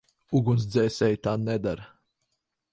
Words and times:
Ugunsdzēsēji 0.39 1.21
tā 1.27 1.35
nedara. 1.45 1.89